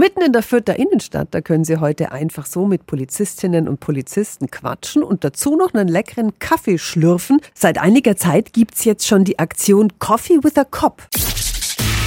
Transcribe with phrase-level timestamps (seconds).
[0.00, 4.50] Mitten in der Fürther Innenstadt, da können Sie heute einfach so mit Polizistinnen und Polizisten
[4.50, 7.42] quatschen und dazu noch einen leckeren Kaffee schlürfen.
[7.52, 11.02] Seit einiger Zeit gibt's jetzt schon die Aktion Coffee with a Cop.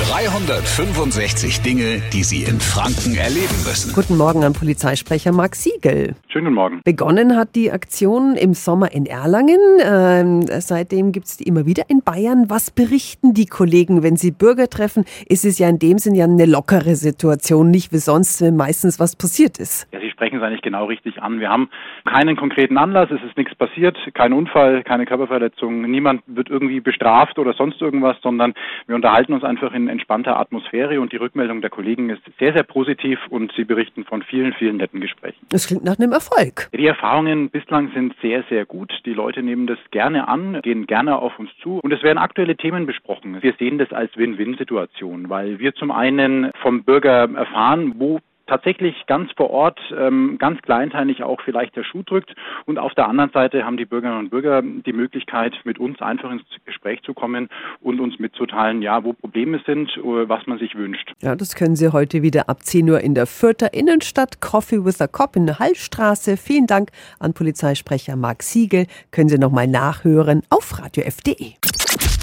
[0.10, 3.94] 365 Dinge, die Sie in Franken erleben müssen.
[3.94, 6.16] Guten Morgen an Polizeisprecher Marc Siegel.
[6.28, 6.82] Schönen guten Morgen.
[6.84, 9.60] Begonnen hat die Aktion im Sommer in Erlangen.
[9.82, 12.50] Ähm, seitdem gibt's die immer wieder in Bayern.
[12.50, 15.06] Was berichten die Kollegen, wenn sie Bürger treffen?
[15.28, 19.00] Ist es ja in dem Sinn ja eine lockere Situation, nicht wie sonst, wenn meistens
[19.00, 19.88] was passiert ist.
[19.94, 21.42] Ja, Sie sprechen es eigentlich genau richtig an.
[21.42, 21.70] Wir haben
[22.06, 27.38] keinen konkreten Anlass, es ist nichts passiert, kein Unfall, keine Körperverletzung, niemand wird irgendwie bestraft
[27.40, 28.54] oder sonst irgendwas, sondern
[28.88, 32.64] wir unterhalten uns einfach in entspannter Atmosphäre und die Rückmeldung der Kollegen ist sehr, sehr
[32.64, 35.46] positiv und sie berichten von vielen, vielen netten Gesprächen.
[35.50, 36.70] Das klingt nach einem Erfolg.
[36.74, 38.94] Die Erfahrungen bislang sind sehr, sehr gut.
[39.06, 42.56] Die Leute nehmen das gerne an, gehen gerne auf uns zu und es werden aktuelle
[42.56, 43.42] Themen besprochen.
[43.42, 49.32] Wir sehen das als Win-Win-Situation, weil wir zum einen vom Bürger erfahren, wo tatsächlich ganz
[49.34, 52.34] vor Ort, ähm, ganz kleinteilig auch vielleicht der Schuh drückt.
[52.66, 56.32] Und auf der anderen Seite haben die Bürgerinnen und Bürger die Möglichkeit, mit uns einfach
[56.32, 57.50] ins Gespräch zu kommen
[57.82, 61.14] und uns mitzuteilen, ja, wo Probleme sind, äh, was man sich wünscht.
[61.22, 65.02] Ja, das können Sie heute wieder ab 10 Uhr in der Fürther Innenstadt Coffee with
[65.02, 66.38] a Cop in der Hallstraße.
[66.38, 66.90] Vielen Dank
[67.20, 68.88] an Polizeisprecher Marc Siegel.
[69.12, 71.54] Können Sie nochmal nachhören auf radiof.de.